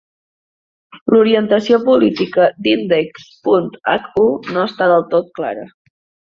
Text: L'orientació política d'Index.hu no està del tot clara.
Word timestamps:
L'orientació 1.15 1.77
política 1.89 2.47
d'Index.hu 2.69 4.25
no 4.57 4.65
està 4.71 4.89
del 4.95 5.07
tot 5.13 5.31
clara. 5.39 5.69